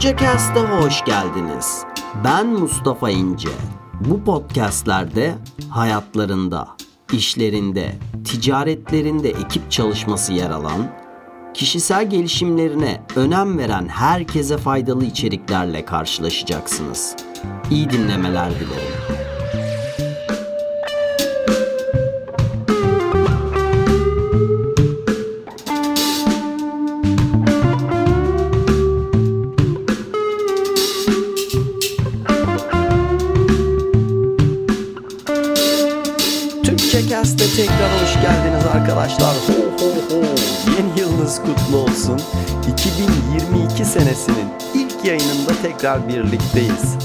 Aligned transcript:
Türkçe 0.00 0.24
Cast'a 0.24 0.60
hoş 0.60 1.04
geldiniz. 1.04 1.84
Ben 2.24 2.46
Mustafa 2.46 3.10
İnce. 3.10 3.48
Bu 4.00 4.24
podcastlerde 4.24 5.34
hayatlarında, 5.70 6.68
işlerinde, 7.12 7.94
ticaretlerinde 8.24 9.30
ekip 9.30 9.70
çalışması 9.70 10.32
yer 10.32 10.50
alan, 10.50 10.88
kişisel 11.54 12.10
gelişimlerine 12.10 13.02
önem 13.16 13.58
veren 13.58 13.88
herkese 13.88 14.56
faydalı 14.58 15.04
içeriklerle 15.04 15.84
karşılaşacaksınız. 15.84 17.16
İyi 17.70 17.90
dinlemeler 17.90 18.50
dilerim. 18.50 19.15
Arkadaşlar. 38.76 39.34
Ho 39.48 39.52
ho 39.52 40.16
ho. 40.16 40.22
Yeni 40.76 41.00
yılınız 41.00 41.40
kutlu 41.42 41.76
olsun. 41.76 42.20
2022 42.72 43.84
senesinin 43.84 44.48
ilk 44.74 45.04
yayınında 45.04 45.52
tekrar 45.62 46.08
birlikteyiz. 46.08 46.96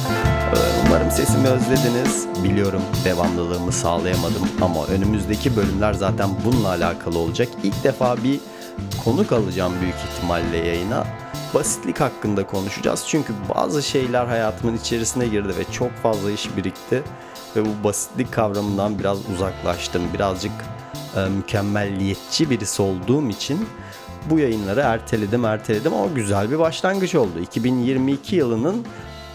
Ee, 0.53 0.57
umarım 0.87 1.11
sesimi 1.11 1.47
özlediniz. 1.47 2.27
Biliyorum 2.43 2.81
devamlılığımı 3.05 3.71
sağlayamadım 3.71 4.49
ama 4.61 4.85
önümüzdeki 4.85 5.55
bölümler 5.55 5.93
zaten 5.93 6.29
bununla 6.45 6.67
alakalı 6.69 7.19
olacak. 7.19 7.47
İlk 7.63 7.83
defa 7.83 8.23
bir 8.23 8.39
konuk 9.03 9.31
alacağım 9.31 9.73
büyük 9.81 9.95
ihtimalle 9.95 10.57
yayına. 10.57 11.03
Basitlik 11.53 11.99
hakkında 11.99 12.47
konuşacağız. 12.47 13.05
Çünkü 13.07 13.33
bazı 13.55 13.83
şeyler 13.83 14.25
hayatımın 14.25 14.77
içerisine 14.77 15.27
girdi 15.27 15.53
ve 15.59 15.71
çok 15.71 15.91
fazla 15.91 16.31
iş 16.31 16.57
birikti 16.57 17.03
ve 17.55 17.65
bu 17.65 17.83
basitlik 17.83 18.31
kavramından 18.31 18.99
biraz 18.99 19.17
uzaklaştım. 19.29 20.01
Birazcık 20.13 20.51
mükemmelliyetçi 21.29 22.49
birisi 22.49 22.81
olduğum 22.81 23.29
için 23.29 23.67
bu 24.29 24.39
yayınları 24.39 24.79
erteledim 24.79 25.45
erteledim 25.45 25.93
ama 25.93 26.07
güzel 26.15 26.51
bir 26.51 26.59
başlangıç 26.59 27.15
oldu. 27.15 27.39
2022 27.43 28.35
yılının 28.35 28.85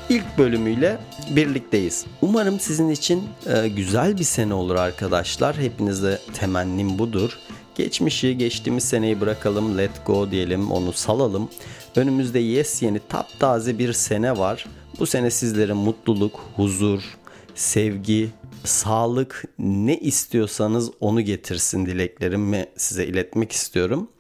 ilk 0.09 0.39
bölümüyle 0.39 0.99
birlikteyiz. 1.31 2.07
Umarım 2.23 2.61
sizin 2.61 2.89
için 2.89 3.25
e, 3.47 3.69
güzel 3.69 4.19
bir 4.19 4.25
sene 4.25 4.55
olur 4.55 4.75
arkadaşlar. 4.75 5.59
Hepinize 5.59 6.21
temennim 6.35 6.99
budur. 6.99 7.39
Geçmişi, 7.75 8.39
geçtiğimiz 8.39 8.85
seneyi 8.85 9.21
bırakalım, 9.21 9.79
let 9.79 10.07
go 10.07 10.31
diyelim, 10.31 10.71
onu 10.71 10.93
salalım. 10.93 11.49
Önümüzde 11.97 12.39
yes 12.39 12.83
yeni 12.83 12.99
taptaze 13.09 13.79
bir 13.79 13.93
sene 13.93 14.39
var. 14.39 14.67
Bu 14.99 15.07
sene 15.07 15.31
sizlere 15.31 15.73
mutluluk, 15.73 16.41
huzur, 16.57 17.19
sevgi, 17.57 18.31
sağlık 18.65 19.45
ne 19.59 19.99
istiyorsanız 19.99 20.91
onu 21.01 21.21
getirsin 21.21 21.87
dileklerimi 21.87 22.67
size 22.77 23.07
iletmek 23.07 23.53
istiyorum. 23.53 24.11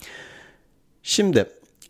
Şimdi 1.02 1.46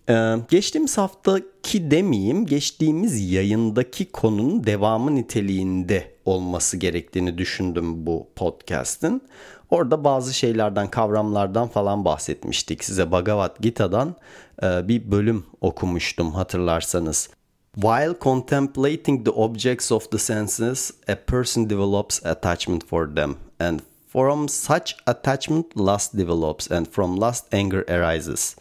e, 0.08 0.34
geçtiğimiz 0.50 0.98
haftaki 0.98 1.90
demeyeyim, 1.90 2.46
geçtiğimiz 2.46 3.30
yayındaki 3.30 4.04
konunun 4.04 4.64
devamı 4.64 5.14
niteliğinde 5.14 6.12
olması 6.24 6.76
gerektiğini 6.76 7.38
düşündüm 7.38 8.06
bu 8.06 8.28
podcast'in. 8.36 9.22
Orada 9.70 10.04
bazı 10.04 10.34
şeylerden, 10.34 10.90
kavramlardan 10.90 11.68
falan 11.68 12.04
bahsetmiştik. 12.04 12.84
Size 12.84 13.12
Bhagavad 13.12 13.56
Gita'dan 13.60 14.14
e, 14.62 14.88
bir 14.88 15.10
bölüm 15.10 15.44
okumuştum 15.60 16.32
hatırlarsanız. 16.32 17.30
While 17.76 18.14
contemplating 18.14 19.24
the 19.24 19.34
objects 19.34 19.92
of 19.92 20.10
the 20.10 20.18
senses, 20.18 20.92
a 21.06 21.14
person 21.14 21.68
develops 21.68 22.24
attachment 22.24 22.86
for 22.86 23.06
them, 23.06 23.36
and 23.60 23.82
from 24.08 24.48
such 24.48 24.96
attachment 25.06 25.76
lust 25.76 26.16
develops, 26.16 26.70
and 26.70 26.88
from 26.88 27.20
lust 27.20 27.44
anger 27.52 27.84
arises. 27.88 28.56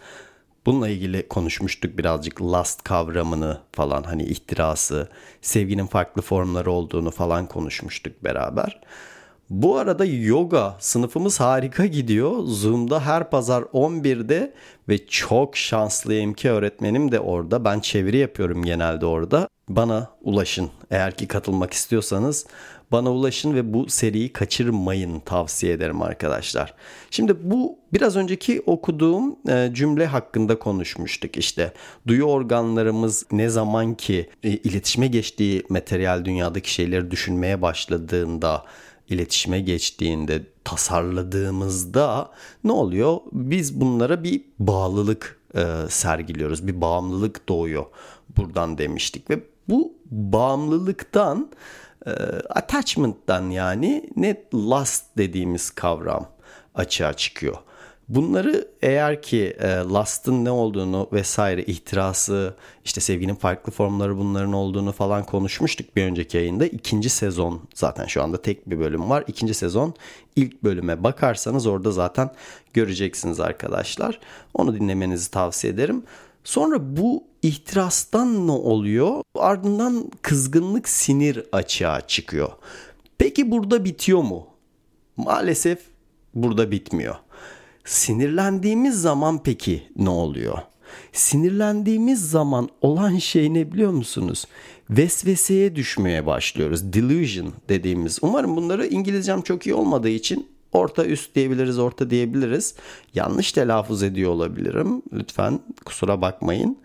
Bununla 0.65 0.89
ilgili 0.89 1.27
konuşmuştuk 1.27 1.97
birazcık 1.97 2.41
lust 2.41 2.83
kavramını 2.83 3.57
falan 3.71 4.03
hani 4.03 4.23
ihtirası, 4.23 5.09
sevginin 5.41 5.87
farklı 5.87 6.21
formları 6.21 6.71
olduğunu 6.71 7.11
falan 7.11 7.47
konuşmuştuk 7.47 8.23
beraber. 8.23 8.81
Bu 9.50 9.78
arada 9.78 10.06
yoga 10.06 10.75
sınıfımız 10.79 11.39
harika 11.39 11.85
gidiyor. 11.85 12.39
Zoom'da 12.44 13.06
her 13.06 13.29
pazar 13.29 13.61
11'de 13.61 14.53
ve 14.89 15.07
çok 15.07 15.57
şanslıyım 15.57 16.33
ki 16.33 16.50
öğretmenim 16.50 17.11
de 17.11 17.19
orada. 17.19 17.66
Ben 17.66 17.79
çeviri 17.79 18.17
yapıyorum 18.17 18.63
genelde 18.63 19.05
orada. 19.05 19.50
Bana 19.69 20.09
ulaşın. 20.22 20.69
Eğer 20.91 21.17
ki 21.17 21.28
katılmak 21.28 21.73
istiyorsanız 21.73 22.45
bana 22.91 23.11
ulaşın 23.11 23.55
ve 23.55 23.73
bu 23.73 23.89
seriyi 23.89 24.34
kaçırmayın 24.34 25.19
tavsiye 25.19 25.73
ederim 25.73 26.01
arkadaşlar. 26.01 26.73
Şimdi 27.11 27.51
bu 27.51 27.79
biraz 27.94 28.16
önceki 28.16 28.61
okuduğum 28.66 29.35
e, 29.50 29.69
cümle 29.73 30.05
hakkında 30.05 30.59
konuşmuştuk 30.59 31.38
işte. 31.38 31.73
Duyu 32.07 32.23
organlarımız 32.23 33.25
ne 33.31 33.50
zaman 33.50 33.95
ki 33.95 34.29
e, 34.44 34.50
iletişime 34.50 35.07
geçtiği 35.07 35.63
materyal 35.69 36.25
dünyadaki 36.25 36.73
şeyleri 36.73 37.11
düşünmeye 37.11 37.61
başladığında 37.61 38.63
iletişime 39.09 39.59
geçtiğinde 39.59 40.43
tasarladığımızda 40.63 42.31
ne 42.63 42.71
oluyor? 42.71 43.17
Biz 43.31 43.81
bunlara 43.81 44.23
bir 44.23 44.41
bağlılık 44.59 45.39
e, 45.55 45.66
sergiliyoruz. 45.89 46.67
Bir 46.67 46.81
bağımlılık 46.81 47.49
doğuyor 47.49 47.85
buradan 48.38 48.77
demiştik 48.77 49.29
ve 49.29 49.39
bu 49.69 49.93
bağımlılıktan 50.11 51.51
e, 52.05 52.11
attachment'tan 52.49 53.49
yani 53.49 54.09
net 54.16 54.53
lust 54.53 55.05
dediğimiz 55.17 55.72
kavram 55.72 56.29
açığa 56.75 57.13
çıkıyor. 57.13 57.57
Bunları 58.09 58.67
eğer 58.81 59.21
ki 59.21 59.55
e, 59.59 59.67
lust'ın 59.67 60.45
ne 60.45 60.51
olduğunu 60.51 61.09
vesaire 61.13 61.63
ihtirası 61.63 62.55
işte 62.85 63.01
sevginin 63.01 63.35
farklı 63.35 63.71
formları 63.71 64.17
bunların 64.17 64.53
olduğunu 64.53 64.91
falan 64.91 65.25
konuşmuştuk 65.25 65.95
bir 65.95 66.03
önceki 66.03 66.38
yayında. 66.38 66.66
ikinci 66.66 67.09
sezon 67.09 67.61
zaten 67.73 68.05
şu 68.05 68.23
anda 68.23 68.41
tek 68.41 68.69
bir 68.69 68.79
bölüm 68.79 69.09
var. 69.09 69.23
İkinci 69.27 69.53
sezon 69.53 69.93
ilk 70.35 70.63
bölüme 70.63 71.03
bakarsanız 71.03 71.67
orada 71.67 71.91
zaten 71.91 72.29
göreceksiniz 72.73 73.39
arkadaşlar. 73.39 74.19
Onu 74.53 74.75
dinlemenizi 74.75 75.31
tavsiye 75.31 75.73
ederim. 75.73 76.03
Sonra 76.43 76.97
bu 76.97 77.23
ihtirastan 77.41 78.47
ne 78.47 78.51
oluyor? 78.51 79.22
Ardından 79.35 80.11
kızgınlık 80.22 80.89
sinir 80.89 81.43
açığa 81.51 82.01
çıkıyor. 82.01 82.49
Peki 83.17 83.51
burada 83.51 83.85
bitiyor 83.85 84.22
mu? 84.22 84.47
Maalesef 85.17 85.79
burada 86.35 86.72
bitmiyor. 86.72 87.16
Sinirlendiğimiz 87.85 89.01
zaman 89.01 89.44
peki 89.44 89.84
ne 89.96 90.09
oluyor? 90.09 90.57
Sinirlendiğimiz 91.13 92.29
zaman 92.29 92.69
olan 92.81 93.18
şey 93.18 93.53
ne 93.53 93.72
biliyor 93.72 93.91
musunuz? 93.91 94.46
Vesveseye 94.90 95.75
düşmeye 95.75 96.25
başlıyoruz. 96.25 96.94
Delusion 96.94 97.53
dediğimiz. 97.69 98.19
Umarım 98.22 98.56
bunları 98.56 98.88
İngilizcem 98.88 99.41
çok 99.41 99.68
iyi 99.68 99.73
olmadığı 99.73 100.09
için 100.09 100.47
orta 100.72 101.06
üst 101.06 101.35
diyebiliriz, 101.35 101.79
orta 101.79 102.09
diyebiliriz. 102.09 102.75
Yanlış 103.13 103.51
telaffuz 103.51 104.03
ediyor 104.03 104.31
olabilirim. 104.31 105.02
Lütfen 105.13 105.59
kusura 105.85 106.22
bakmayın. 106.22 106.78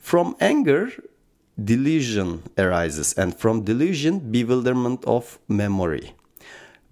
From 0.00 0.36
anger 0.40 0.96
delusion 1.58 2.40
arises 2.58 3.18
and 3.18 3.32
from 3.32 3.66
delusion 3.66 4.20
bewilderment 4.32 5.08
of 5.08 5.38
memory. 5.48 6.04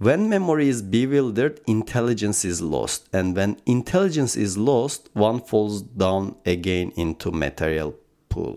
When 0.02 0.20
memory 0.28 0.68
is 0.68 0.82
bewildered, 0.92 1.58
intelligence 1.66 2.48
is 2.48 2.60
lost. 2.60 3.14
And 3.14 3.36
when 3.36 3.56
intelligence 3.66 4.36
is 4.36 4.58
lost, 4.58 5.08
one 5.14 5.38
falls 5.38 5.82
down 6.00 6.34
again 6.44 6.92
into 6.96 7.30
material 7.30 7.92
pool. 8.30 8.56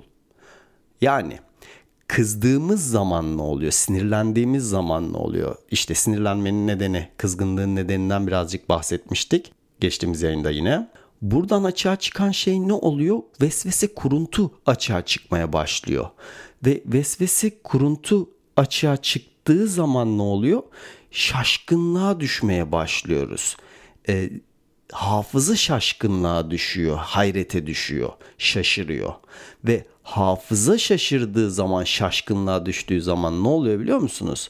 Yani 1.01 1.39
kızdığımız 2.07 2.89
zaman 2.89 3.37
ne 3.37 3.41
oluyor? 3.41 3.71
Sinirlendiğimiz 3.71 4.69
zaman 4.69 5.13
ne 5.13 5.17
oluyor? 5.17 5.55
İşte 5.71 5.95
sinirlenmenin 5.95 6.67
nedeni, 6.67 7.09
kızgınlığın 7.17 7.75
nedeninden 7.75 8.27
birazcık 8.27 8.69
bahsetmiştik. 8.69 9.51
Geçtiğimiz 9.79 10.21
yayında 10.21 10.51
yine. 10.51 10.89
Buradan 11.21 11.63
açığa 11.63 11.95
çıkan 11.95 12.31
şey 12.31 12.67
ne 12.67 12.73
oluyor? 12.73 13.19
Vesvese 13.41 13.93
kuruntu 13.93 14.51
açığa 14.65 15.05
çıkmaya 15.05 15.53
başlıyor. 15.53 16.09
Ve 16.65 16.83
vesvese 16.85 17.61
kuruntu 17.63 18.29
açığa 18.57 18.97
çıktığı 18.97 19.67
zaman 19.67 20.17
ne 20.17 20.21
oluyor? 20.21 20.63
Şaşkınlığa 21.15 22.19
düşmeye 22.19 22.71
başlıyoruz. 22.71 23.57
E, 24.09 24.29
hafıza 24.91 25.55
şaşkınlığa 25.55 26.51
düşüyor, 26.51 26.97
hayrete 26.97 27.67
düşüyor, 27.67 28.09
şaşırıyor. 28.37 29.13
Ve 29.65 29.85
hafıza 30.03 30.77
şaşırdığı 30.77 31.51
zaman, 31.51 31.83
şaşkınlığa 31.83 32.65
düştüğü 32.65 33.01
zaman 33.01 33.43
ne 33.43 33.47
oluyor 33.47 33.79
biliyor 33.79 33.97
musunuz? 33.97 34.49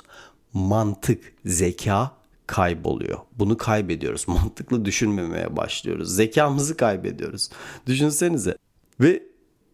Mantık, 0.54 1.34
zeka 1.46 2.12
kayboluyor. 2.48 3.20
Bunu 3.32 3.58
kaybediyoruz. 3.58 4.28
Mantıklı 4.28 4.86
düşünmemeye 4.86 5.58
başlıyoruz. 5.58 6.16
Zekamızı 6.16 6.78
kaybediyoruz. 6.78 7.50
Düşünsenize. 7.88 8.58
Ve 9.00 9.24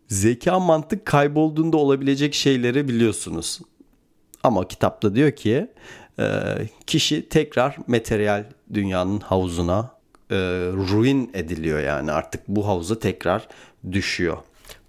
zeka 0.08 0.60
mantık 0.60 1.06
kaybolduğunda 1.06 1.78
olabilecek 1.78 2.34
şeyleri 2.34 2.88
biliyorsunuz. 2.88 3.60
Ama 4.44 4.68
kitapta 4.68 5.16
diyor 5.16 5.32
ki 5.32 5.68
kişi 6.88 7.30
tekrar 7.30 7.78
materyal 7.88 8.44
dünyanın 8.74 9.20
havuzuna 9.20 9.90
e, 10.32 10.36
ruin 10.92 11.32
ediliyor 11.34 11.80
yani 11.80 12.12
artık 12.12 12.48
bu 12.48 12.68
havuza 12.68 13.00
tekrar 13.00 13.48
düşüyor. 13.92 14.38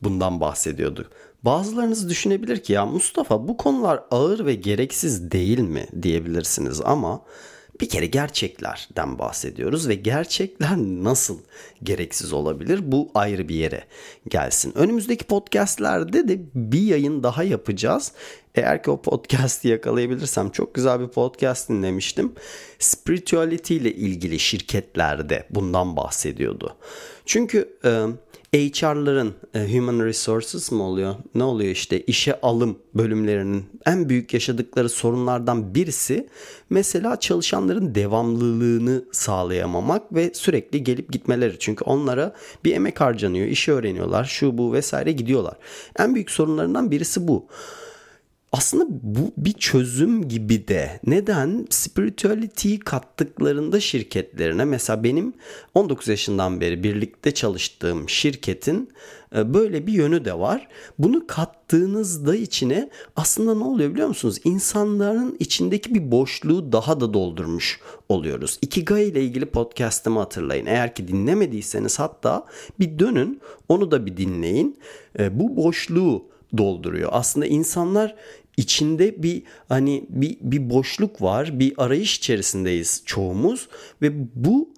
Bundan 0.02 0.40
bahsediyordu. 0.40 1.08
Bazılarınız 1.42 2.10
düşünebilir 2.10 2.62
ki 2.62 2.72
ya 2.72 2.86
Mustafa 2.86 3.48
bu 3.48 3.56
konular 3.56 4.00
ağır 4.10 4.46
ve 4.46 4.54
gereksiz 4.54 5.30
değil 5.30 5.58
mi 5.58 5.86
diyebilirsiniz 6.02 6.80
ama 6.80 7.22
bir 7.82 7.88
kere 7.88 8.06
gerçeklerden 8.06 9.18
bahsediyoruz 9.18 9.88
ve 9.88 9.94
gerçekler 9.94 10.76
nasıl 10.76 11.38
gereksiz 11.82 12.32
olabilir? 12.32 12.92
Bu 12.92 13.10
ayrı 13.14 13.48
bir 13.48 13.54
yere 13.54 13.84
gelsin. 14.28 14.72
Önümüzdeki 14.74 15.24
podcastlerde 15.24 16.28
de 16.28 16.40
bir 16.54 16.80
yayın 16.80 17.22
daha 17.22 17.42
yapacağız. 17.42 18.12
Eğer 18.54 18.82
ki 18.82 18.90
o 18.90 19.02
podcast'i 19.02 19.68
yakalayabilirsem 19.68 20.50
çok 20.50 20.74
güzel 20.74 21.00
bir 21.00 21.08
podcast 21.08 21.68
dinlemiştim. 21.68 22.32
Spirituality 22.78 23.76
ile 23.76 23.94
ilgili 23.94 24.38
şirketlerde 24.38 25.46
bundan 25.50 25.96
bahsediyordu. 25.96 26.76
Çünkü 27.26 27.78
e, 27.84 28.06
HR'ların 28.56 29.34
e, 29.54 29.74
Human 29.74 30.04
Resources 30.04 30.72
mı 30.72 30.82
oluyor? 30.82 31.14
Ne 31.34 31.44
oluyor 31.44 31.70
işte 31.70 32.00
işe 32.00 32.40
alım 32.40 32.78
bölümlerinin 32.94 33.64
en 33.86 34.08
büyük 34.08 34.34
yaşadıkları 34.34 34.88
sorunlardan 34.88 35.74
birisi 35.74 36.28
mesela 36.70 37.20
çalışanların 37.20 37.94
devamlılığını 37.94 39.04
sağlayamamak 39.12 40.14
ve 40.14 40.34
sürekli 40.34 40.84
gelip 40.84 41.12
gitmeleri. 41.12 41.58
Çünkü 41.58 41.84
onlara 41.84 42.34
bir 42.64 42.74
emek 42.74 43.00
harcanıyor, 43.00 43.46
işi 43.46 43.72
öğreniyorlar, 43.72 44.24
şu 44.24 44.58
bu 44.58 44.72
vesaire 44.72 45.12
gidiyorlar. 45.12 45.56
En 45.98 46.14
büyük 46.14 46.30
sorunlarından 46.30 46.90
birisi 46.90 47.28
bu 47.28 47.46
aslında 48.52 48.86
bu 48.88 49.32
bir 49.36 49.52
çözüm 49.52 50.28
gibi 50.28 50.68
de. 50.68 51.00
Neden? 51.06 51.66
Spirituality 51.70 52.76
kattıklarında 52.76 53.80
şirketlerine 53.80 54.64
mesela 54.64 55.04
benim 55.04 55.34
19 55.74 56.08
yaşından 56.08 56.60
beri 56.60 56.82
birlikte 56.82 57.34
çalıştığım 57.34 58.08
şirketin 58.08 58.88
e, 59.36 59.54
böyle 59.54 59.86
bir 59.86 59.92
yönü 59.92 60.24
de 60.24 60.38
var. 60.38 60.68
Bunu 60.98 61.26
kattığınızda 61.26 62.36
içine 62.36 62.90
aslında 63.16 63.54
ne 63.54 63.64
oluyor 63.64 63.90
biliyor 63.90 64.08
musunuz? 64.08 64.38
İnsanların 64.44 65.36
içindeki 65.40 65.94
bir 65.94 66.10
boşluğu 66.10 66.72
daha 66.72 67.00
da 67.00 67.14
doldurmuş 67.14 67.80
oluyoruz. 68.08 68.58
Ikigai 68.62 69.04
ile 69.04 69.22
ilgili 69.22 69.46
podcast'ımı 69.46 70.18
hatırlayın. 70.18 70.66
Eğer 70.66 70.94
ki 70.94 71.08
dinlemediyseniz 71.08 71.98
hatta 71.98 72.46
bir 72.80 72.98
dönün 72.98 73.40
onu 73.68 73.90
da 73.90 74.06
bir 74.06 74.16
dinleyin. 74.16 74.78
E, 75.18 75.40
bu 75.40 75.56
boşluğu 75.56 76.32
dolduruyor. 76.58 77.10
Aslında 77.12 77.46
insanlar 77.46 78.14
içinde 78.56 79.22
bir 79.22 79.42
hani 79.68 80.06
bir, 80.08 80.36
bir 80.40 80.70
boşluk 80.70 81.22
var, 81.22 81.58
bir 81.58 81.72
arayış 81.76 82.16
içerisindeyiz 82.16 83.02
çoğumuz 83.06 83.68
ve 84.02 84.12
bu 84.34 84.68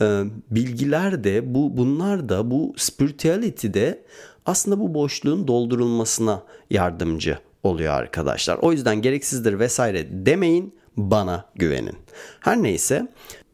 e, 0.00 0.24
bilgiler 0.50 1.24
de 1.24 1.54
bu 1.54 1.76
bunlar 1.76 2.28
da 2.28 2.50
bu 2.50 2.74
spirituality 2.76 3.66
de 3.74 4.02
aslında 4.46 4.80
bu 4.80 4.94
boşluğun 4.94 5.48
doldurulmasına 5.48 6.42
yardımcı 6.70 7.38
oluyor 7.62 7.94
arkadaşlar. 7.94 8.56
O 8.56 8.72
yüzden 8.72 9.02
gereksizdir 9.02 9.58
vesaire 9.58 10.26
demeyin, 10.26 10.74
bana 10.96 11.44
güvenin. 11.54 11.96
Her 12.40 12.62
neyse 12.62 13.08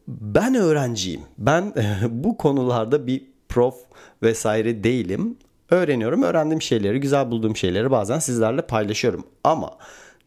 ben 0.07 0.55
öğrenciyim. 0.55 1.21
Ben 1.37 1.73
bu 2.09 2.37
konularda 2.37 3.07
bir 3.07 3.23
prof 3.49 3.75
vesaire 4.23 4.83
değilim 4.83 5.37
öğreniyorum. 5.71 6.23
Öğrendiğim 6.23 6.61
şeyleri, 6.61 6.99
güzel 6.99 7.31
bulduğum 7.31 7.55
şeyleri 7.55 7.91
bazen 7.91 8.19
sizlerle 8.19 8.61
paylaşıyorum. 8.61 9.23
Ama 9.43 9.77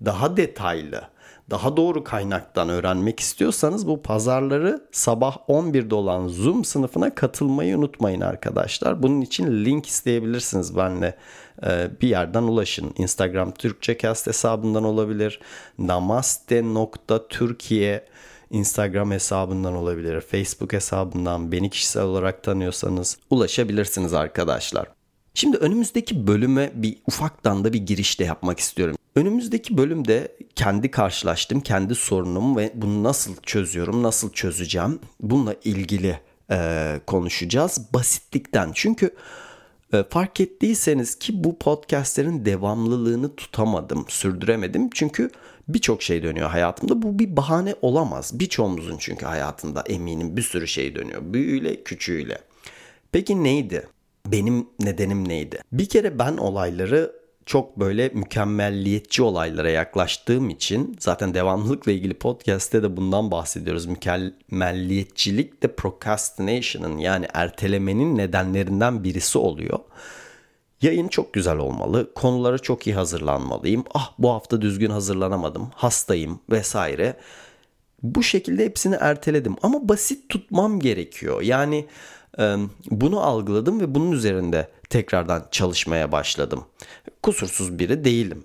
daha 0.05 0.37
detaylı, 0.37 1.03
daha 1.51 1.77
doğru 1.77 2.05
kaynaktan 2.05 2.69
öğrenmek 2.69 3.21
istiyorsanız 3.21 3.87
bu 3.87 4.03
pazarları 4.03 4.89
sabah 4.93 5.37
11'de 5.49 5.95
olan 5.95 6.29
Zoom 6.29 6.65
sınıfına 6.65 7.15
katılmayı 7.15 7.79
unutmayın 7.79 8.21
arkadaşlar. 8.21 9.03
Bunun 9.03 9.21
için 9.21 9.65
link 9.65 9.87
isteyebilirsiniz 9.87 10.77
benle 10.77 11.17
e, 11.67 11.91
bir 12.01 12.09
yerden 12.09 12.43
ulaşın. 12.43 12.95
Instagram 12.99 13.51
Türkçe 13.51 13.99
Cast 13.99 14.27
hesabından 14.27 14.85
olabilir. 14.85 15.41
Namaste.Türkiye 15.79 18.05
Instagram 18.51 19.11
hesabından 19.11 19.75
olabilir. 19.75 20.21
Facebook 20.21 20.73
hesabından 20.73 21.53
beni 21.53 21.71
kişisel 21.71 22.03
olarak 22.03 22.43
tanıyorsanız 22.43 23.19
ulaşabilirsiniz 23.31 24.15
arkadaşlar. 24.15 25.02
Şimdi 25.35 25.57
önümüzdeki 25.57 26.27
bölüme 26.27 26.73
bir 26.75 26.99
ufaktan 27.07 27.65
da 27.65 27.73
bir 27.73 27.87
giriş 27.87 28.21
de 28.21 28.25
yapmak 28.25 28.61
istiyorum. 28.61 28.97
Önümüzdeki 29.17 29.77
bölümde 29.77 30.37
kendi 30.55 30.91
karşılaştığım 30.91 31.61
kendi 31.61 31.95
sorunum 31.95 32.57
ve 32.57 32.73
bunu 32.75 33.03
nasıl 33.03 33.37
çözüyorum, 33.37 34.03
nasıl 34.03 34.33
çözeceğim 34.33 35.01
bununla 35.21 35.55
ilgili 35.65 36.19
e, 36.51 37.01
konuşacağız. 37.07 37.81
Basitlikten 37.95 38.71
çünkü 38.75 39.15
e, 39.93 40.05
fark 40.11 40.41
ettiyseniz 40.41 41.15
ki 41.15 41.45
bu 41.45 41.59
podcastlerin 41.59 42.45
devamlılığını 42.45 43.37
tutamadım, 43.37 44.05
sürdüremedim. 44.09 44.91
Çünkü 44.95 45.31
birçok 45.69 46.03
şey 46.03 46.23
dönüyor 46.23 46.51
hayatımda. 46.51 47.03
Bu 47.03 47.19
bir 47.19 47.37
bahane 47.37 47.75
olamaz. 47.83 48.39
Birçoğumuzun 48.41 48.97
çünkü 48.99 49.27
hayatında 49.27 49.85
eminim 49.87 50.37
bir 50.37 50.43
sürü 50.43 50.69
şey 50.69 50.95
dönüyor. 50.95 51.23
Büyüğüyle 51.25 51.83
küçüğüyle. 51.83 52.39
Peki 53.13 53.45
neydi? 53.45 53.87
Benim 54.27 54.69
nedenim 54.81 55.29
neydi? 55.29 55.59
Bir 55.73 55.89
kere 55.89 56.19
ben 56.19 56.37
olayları 56.37 57.23
çok 57.47 57.81
böyle 57.81 58.09
mükemmelliyetçi 58.09 59.23
olaylara 59.23 59.71
yaklaştığım 59.71 60.51
için 60.51 60.97
zaten 61.01 61.35
devamlılıkla 61.35 61.93
ilgili 61.93 62.15
podcast'te 62.15 62.83
de 62.83 62.97
bundan 62.97 63.31
bahsediyoruz. 63.31 63.87
Mükemmelliyetçilik 63.87 65.63
de 65.63 65.75
procrastination'ın 65.75 66.99
yani 66.99 67.27
ertelemenin 67.35 68.19
nedenlerinden 68.19 69.05
birisi 69.05 69.39
oluyor. 69.39 69.79
Yayın 70.83 71.09
çok 71.09 71.33
güzel 71.33 71.57
olmalı. 71.57 72.15
Konulara 72.15 72.59
çok 72.59 72.87
iyi 72.87 72.95
hazırlanmalıyım. 72.95 73.85
Ah 73.95 74.13
bu 74.19 74.31
hafta 74.31 74.63
düzgün 74.63 74.91
hazırlanamadım. 74.91 75.71
Hastayım 75.75 76.41
vesaire. 76.51 77.17
Bu 78.03 78.23
şekilde 78.23 78.65
hepsini 78.65 78.95
erteledim 79.01 79.57
ama 79.63 79.89
basit 79.89 80.29
tutmam 80.29 80.81
gerekiyor. 80.81 81.43
Yani 81.43 81.87
bunu 82.91 83.21
algıladım 83.21 83.81
ve 83.81 83.95
bunun 83.95 84.13
üzerinde 84.13 84.69
tekrardan 84.91 85.47
çalışmaya 85.51 86.13
başladım. 86.13 86.65
Kusursuz 87.23 87.79
biri 87.79 88.05
değilim. 88.05 88.45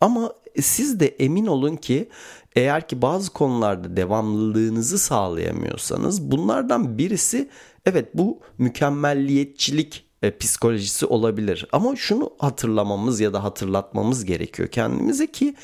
Ama 0.00 0.32
siz 0.60 1.00
de 1.00 1.06
emin 1.06 1.46
olun 1.46 1.76
ki 1.76 2.08
eğer 2.56 2.88
ki 2.88 3.02
bazı 3.02 3.32
konularda 3.32 3.96
devamlılığınızı 3.96 4.98
sağlayamıyorsanız 4.98 6.30
bunlardan 6.30 6.98
birisi 6.98 7.48
evet 7.86 8.08
bu 8.14 8.40
mükemmelliyetçilik 8.58 10.06
e, 10.22 10.38
psikolojisi 10.38 11.06
olabilir. 11.06 11.66
Ama 11.72 11.96
şunu 11.96 12.30
hatırlamamız 12.38 13.20
ya 13.20 13.32
da 13.32 13.44
hatırlatmamız 13.44 14.24
gerekiyor 14.24 14.68
kendimize 14.68 15.32
ki 15.32 15.54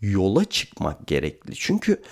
yola 0.00 0.44
çıkmak 0.44 1.06
gerekli. 1.06 1.54
Çünkü 1.54 2.02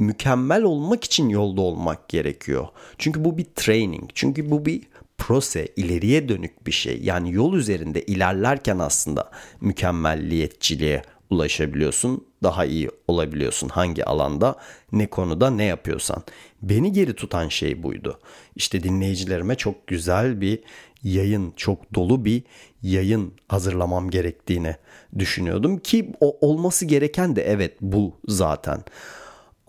mükemmel 0.00 0.62
olmak 0.62 1.04
için 1.04 1.28
yolda 1.28 1.60
olmak 1.60 2.08
gerekiyor. 2.08 2.68
Çünkü 2.98 3.24
bu 3.24 3.38
bir 3.38 3.46
training. 3.54 4.10
Çünkü 4.14 4.50
bu 4.50 4.66
bir 4.66 4.82
prose, 5.18 5.68
ileriye 5.76 6.28
dönük 6.28 6.66
bir 6.66 6.72
şey. 6.72 7.00
Yani 7.02 7.32
yol 7.32 7.54
üzerinde 7.54 8.02
ilerlerken 8.02 8.78
aslında 8.78 9.30
mükemmelliyetçiliğe 9.60 11.02
ulaşabiliyorsun. 11.30 12.24
Daha 12.42 12.64
iyi 12.64 12.90
olabiliyorsun 13.08 13.68
hangi 13.68 14.04
alanda, 14.04 14.56
ne 14.92 15.06
konuda 15.06 15.50
ne 15.50 15.64
yapıyorsan. 15.64 16.22
Beni 16.62 16.92
geri 16.92 17.14
tutan 17.14 17.48
şey 17.48 17.82
buydu. 17.82 18.20
İşte 18.56 18.82
dinleyicilerime 18.82 19.54
çok 19.54 19.86
güzel 19.86 20.40
bir 20.40 20.58
yayın, 21.02 21.52
çok 21.56 21.94
dolu 21.94 22.24
bir 22.24 22.42
yayın 22.82 23.32
hazırlamam 23.48 24.10
gerektiğini 24.10 24.76
düşünüyordum 25.18 25.78
ki 25.78 26.12
o 26.20 26.48
olması 26.48 26.86
gereken 26.86 27.36
de 27.36 27.42
evet 27.42 27.76
bu 27.80 28.12
zaten. 28.28 28.84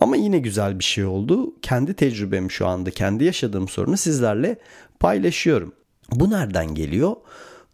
Ama 0.02 0.16
yine 0.16 0.38
güzel 0.38 0.78
bir 0.78 0.84
şey 0.84 1.04
oldu. 1.04 1.54
Kendi 1.62 1.94
tecrübemi 1.94 2.50
şu 2.50 2.66
anda, 2.66 2.90
kendi 2.90 3.24
yaşadığım 3.24 3.68
sorunu 3.68 3.96
sizlerle 3.96 4.56
paylaşıyorum. 5.00 5.72
Bu 6.12 6.30
nereden 6.30 6.74
geliyor? 6.74 7.16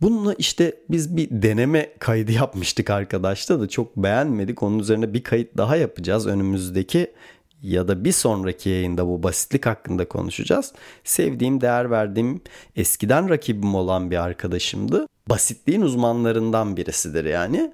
Bununla 0.00 0.34
işte 0.34 0.74
biz 0.90 1.16
bir 1.16 1.28
deneme 1.30 1.92
kaydı 1.98 2.32
yapmıştık 2.32 2.90
arkadaşlar 2.90 3.60
da 3.60 3.68
çok 3.68 3.96
beğenmedik. 3.96 4.62
Onun 4.62 4.78
üzerine 4.78 5.14
bir 5.14 5.22
kayıt 5.22 5.56
daha 5.56 5.76
yapacağız 5.76 6.26
önümüzdeki 6.26 7.12
ya 7.62 7.88
da 7.88 8.04
bir 8.04 8.12
sonraki 8.12 8.68
yayında 8.68 9.06
bu 9.06 9.22
basitlik 9.22 9.66
hakkında 9.66 10.08
konuşacağız. 10.08 10.72
Sevdiğim, 11.04 11.60
değer 11.60 11.90
verdiğim, 11.90 12.40
eskiden 12.76 13.28
rakibim 13.28 13.74
olan 13.74 14.10
bir 14.10 14.22
arkadaşımdı. 14.22 15.06
Basitliğin 15.28 15.82
uzmanlarından 15.82 16.76
birisidir 16.76 17.24
yani. 17.24 17.72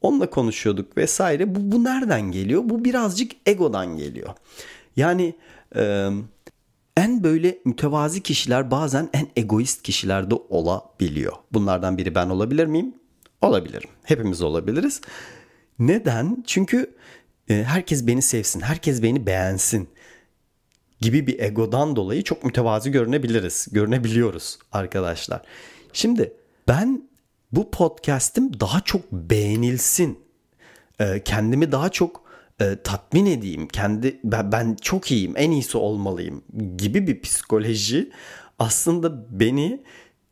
Onunla 0.00 0.30
konuşuyorduk 0.30 0.96
vesaire. 0.96 1.54
Bu, 1.54 1.72
bu 1.72 1.84
nereden 1.84 2.32
geliyor? 2.32 2.62
Bu 2.64 2.84
birazcık 2.84 3.32
egodan 3.46 3.96
geliyor. 3.96 4.34
Yani 4.96 5.34
e, 5.76 6.10
En 6.96 7.24
böyle 7.24 7.58
mütevazi 7.64 8.22
kişiler 8.22 8.70
bazen 8.70 9.10
en 9.12 9.28
egoist 9.36 9.82
kişiler 9.82 10.30
de 10.30 10.34
olabiliyor. 10.34 11.32
Bunlardan 11.52 11.98
biri 11.98 12.14
ben 12.14 12.28
olabilir 12.28 12.66
miyim? 12.66 12.94
Olabilirim. 13.42 13.90
Hepimiz 14.02 14.42
olabiliriz. 14.42 15.00
Neden? 15.78 16.44
Çünkü 16.46 16.94
e, 17.48 17.64
herkes 17.64 18.06
beni 18.06 18.22
sevsin, 18.22 18.60
herkes 18.60 19.02
beni 19.02 19.26
beğensin 19.26 19.88
gibi 21.00 21.26
bir 21.26 21.40
egodan 21.40 21.96
dolayı 21.96 22.22
çok 22.22 22.44
mütevazi 22.44 22.90
görünebiliriz. 22.90 23.68
Görünebiliyoruz 23.72 24.58
arkadaşlar. 24.72 25.42
Şimdi 25.92 26.32
ben 26.68 27.08
bu 27.52 27.70
podcast'im 27.70 28.60
daha 28.60 28.80
çok 28.80 29.12
beğenilsin. 29.12 30.18
E, 31.00 31.22
kendimi 31.24 31.72
daha 31.72 31.88
çok 31.88 32.22
e, 32.60 32.76
tatmin 32.84 33.26
edeyim. 33.26 33.68
Kendi 33.68 34.20
ben, 34.24 34.76
çok 34.80 35.10
iyiyim, 35.10 35.34
en 35.36 35.50
iyisi 35.50 35.78
olmalıyım 35.78 36.42
gibi 36.76 37.06
bir 37.06 37.20
psikoloji 37.20 38.10
aslında 38.58 39.40
beni 39.40 39.82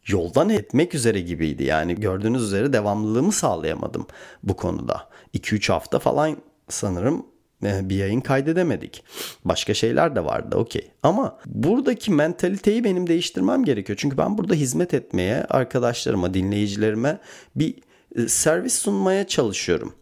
yoldan 0.06 0.48
etmek 0.48 0.94
üzere 0.94 1.20
gibiydi. 1.20 1.64
Yani 1.64 1.94
gördüğünüz 1.94 2.42
üzere 2.42 2.72
devamlılığımı 2.72 3.32
sağlayamadım 3.32 4.06
bu 4.42 4.56
konuda. 4.56 5.08
2-3 5.34 5.72
hafta 5.72 5.98
falan 5.98 6.36
sanırım 6.68 7.26
bir 7.62 7.96
yayın 7.96 8.20
kaydedemedik. 8.20 9.04
Başka 9.44 9.74
şeyler 9.74 10.16
de 10.16 10.24
vardı 10.24 10.56
okey. 10.56 10.90
Ama 11.02 11.38
buradaki 11.46 12.10
mentaliteyi 12.10 12.84
benim 12.84 13.06
değiştirmem 13.06 13.64
gerekiyor. 13.64 13.98
Çünkü 14.02 14.18
ben 14.18 14.38
burada 14.38 14.54
hizmet 14.54 14.94
etmeye, 14.94 15.44
arkadaşlarıma, 15.44 16.34
dinleyicilerime 16.34 17.18
bir 17.56 17.74
e, 18.16 18.28
servis 18.28 18.74
sunmaya 18.74 19.26
çalışıyorum. 19.26 19.94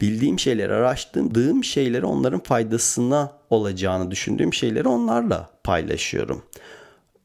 Bildiğim 0.00 0.38
şeyleri, 0.38 0.72
araştırdığım 0.72 1.64
şeyleri 1.64 2.06
onların 2.06 2.40
faydasına 2.40 3.32
olacağını 3.50 4.10
düşündüğüm 4.10 4.54
şeyleri 4.54 4.88
onlarla 4.88 5.50
paylaşıyorum. 5.64 6.42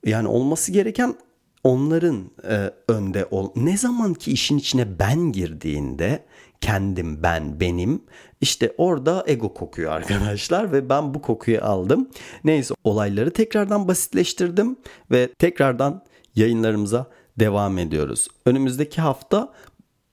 Yani 0.05 0.27
olması 0.27 0.71
gereken 0.71 1.15
onların 1.63 2.31
e, 2.49 2.71
önde 2.87 3.25
ol. 3.31 3.51
Ne 3.55 3.77
zaman 3.77 4.13
ki 4.13 4.31
işin 4.31 4.57
içine 4.57 4.99
ben 4.99 5.19
girdiğinde 5.19 6.23
kendim, 6.61 7.23
ben, 7.23 7.59
benim 7.59 8.01
işte 8.41 8.73
orada 8.77 9.23
ego 9.27 9.53
kokuyor 9.53 9.91
arkadaşlar 9.91 10.71
ve 10.71 10.89
ben 10.89 11.13
bu 11.13 11.21
kokuyu 11.21 11.63
aldım. 11.63 12.09
Neyse 12.43 12.73
olayları 12.83 13.31
tekrardan 13.31 13.87
basitleştirdim 13.87 14.77
ve 15.11 15.33
tekrardan 15.33 16.03
yayınlarımıza 16.35 17.07
devam 17.39 17.77
ediyoruz. 17.77 18.27
Önümüzdeki 18.45 19.01
hafta 19.01 19.53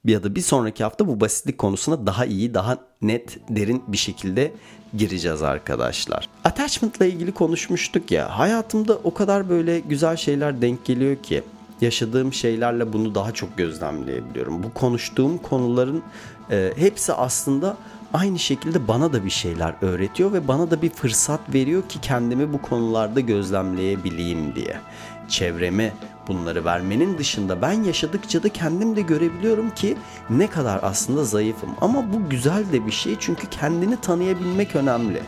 ya 0.04 0.22
da 0.22 0.34
bir 0.34 0.40
sonraki 0.40 0.84
hafta 0.84 1.08
bu 1.08 1.20
basitlik 1.20 1.58
konusuna 1.58 2.06
daha 2.06 2.24
iyi, 2.24 2.54
daha 2.54 2.78
net, 3.02 3.38
derin 3.48 3.82
bir 3.88 3.96
şekilde 3.96 4.52
gireceğiz 4.96 5.42
arkadaşlar. 5.42 6.28
Attachment 6.44 6.96
ile 6.96 7.08
ilgili 7.08 7.32
konuşmuştuk 7.32 8.10
ya. 8.10 8.38
Hayatımda 8.38 8.98
o 9.04 9.14
kadar 9.14 9.48
böyle 9.48 9.80
güzel 9.80 10.16
şeyler 10.16 10.62
denk 10.62 10.84
geliyor 10.84 11.16
ki 11.16 11.42
yaşadığım 11.80 12.32
şeylerle 12.32 12.92
bunu 12.92 13.14
daha 13.14 13.32
çok 13.32 13.56
gözlemleyebiliyorum. 13.56 14.62
Bu 14.62 14.74
konuştuğum 14.74 15.38
konuların 15.38 16.02
e, 16.50 16.72
hepsi 16.76 17.12
aslında 17.12 17.76
aynı 18.14 18.38
şekilde 18.38 18.88
bana 18.88 19.12
da 19.12 19.24
bir 19.24 19.30
şeyler 19.30 19.74
öğretiyor 19.80 20.32
ve 20.32 20.48
bana 20.48 20.70
da 20.70 20.82
bir 20.82 20.90
fırsat 20.90 21.40
veriyor 21.54 21.82
ki 21.88 22.00
kendimi 22.00 22.52
bu 22.52 22.62
konularda 22.62 23.20
gözlemleyebileyim 23.20 24.54
diye. 24.54 24.80
Çevreme 25.28 25.92
bunları 26.28 26.64
vermenin 26.64 27.18
dışında 27.18 27.62
ben 27.62 27.72
yaşadıkça 27.72 28.42
da 28.42 28.48
kendim 28.48 28.96
de 28.96 29.00
görebiliyorum 29.00 29.70
ki 29.70 29.96
ne 30.30 30.46
kadar 30.46 30.80
aslında 30.82 31.24
zayıfım. 31.24 31.70
Ama 31.80 32.12
bu 32.12 32.28
güzel 32.30 32.72
de 32.72 32.86
bir 32.86 32.92
şey 32.92 33.16
çünkü 33.20 33.46
kendini 33.46 34.00
tanıyabilmek 34.00 34.76
önemli. 34.76 35.22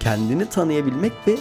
Kendini 0.00 0.46
tanıyabilmek 0.46 1.12
ve 1.26 1.36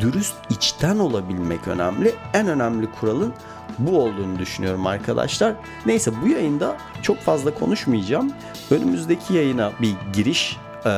dürüst 0.00 0.34
içten 0.50 0.98
olabilmek 0.98 1.68
önemli. 1.68 2.14
En 2.34 2.48
önemli 2.48 2.90
kuralın 3.00 3.32
bu 3.78 3.98
olduğunu 4.02 4.38
düşünüyorum 4.38 4.86
arkadaşlar. 4.86 5.54
Neyse 5.86 6.10
bu 6.22 6.28
yayında 6.28 6.76
çok 7.02 7.18
fazla 7.18 7.54
konuşmayacağım. 7.54 8.32
Önümüzdeki 8.70 9.34
yayına 9.34 9.72
bir 9.82 9.94
giriş 10.12 10.56
e, 10.84 10.90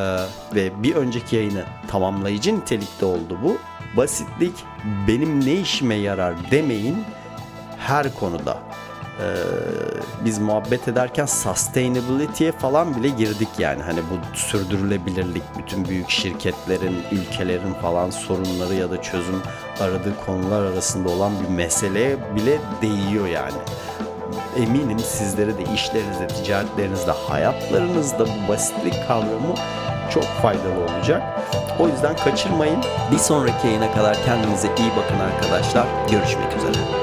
ve 0.54 0.82
bir 0.82 0.94
önceki 0.94 1.37
yayını 1.37 1.64
tamamlayıcı 1.88 2.56
nitelikte 2.56 3.06
oldu 3.06 3.38
bu. 3.44 3.56
Basitlik 3.96 4.54
benim 5.08 5.46
ne 5.46 5.54
işime 5.54 5.94
yarar 5.94 6.34
demeyin 6.50 6.96
her 7.78 8.14
konuda. 8.14 8.58
Ee, 9.20 9.34
biz 10.24 10.38
muhabbet 10.38 10.88
ederken 10.88 11.26
sustainability'ye 11.26 12.52
falan 12.52 12.96
bile 12.96 13.08
girdik 13.08 13.48
yani. 13.58 13.82
Hani 13.82 14.00
bu 14.00 14.36
sürdürülebilirlik, 14.36 15.42
bütün 15.58 15.84
büyük 15.84 16.10
şirketlerin, 16.10 16.96
ülkelerin 17.12 17.74
falan 17.74 18.10
sorunları 18.10 18.74
ya 18.74 18.90
da 18.90 19.02
çözüm 19.02 19.42
aradığı 19.80 20.24
konular 20.26 20.62
arasında 20.62 21.08
olan 21.08 21.32
bir 21.42 21.54
meseleye 21.54 22.16
bile 22.36 22.58
değiyor 22.82 23.26
yani. 23.26 23.58
Eminim 24.56 24.98
sizlere 24.98 25.58
de 25.58 25.62
işlerinizde, 25.74 26.26
ticaretlerinizde, 26.26 27.10
hayatlarınızda 27.10 28.26
bu 28.26 28.48
basitlik 28.48 28.94
kavramı 29.08 29.54
çok 30.10 30.24
faydalı 30.24 30.94
olacak. 30.94 31.22
O 31.78 31.88
yüzden 31.88 32.16
kaçırmayın. 32.16 32.82
Bir 33.12 33.18
sonraki 33.18 33.66
yayına 33.66 33.92
kadar 33.92 34.24
kendinize 34.24 34.68
iyi 34.78 34.90
bakın 34.96 35.20
arkadaşlar. 35.20 35.86
Görüşmek 36.10 36.56
üzere. 36.56 37.00